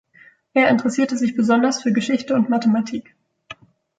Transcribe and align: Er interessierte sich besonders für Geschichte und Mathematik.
Er 0.55 0.69
interessierte 0.69 1.15
sich 1.15 1.35
besonders 1.35 1.83
für 1.83 1.93
Geschichte 1.93 2.33
und 2.33 2.49
Mathematik. 2.49 3.15